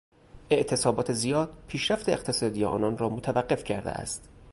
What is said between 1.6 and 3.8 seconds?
پیشرفت اقتصادی آنان را متوقف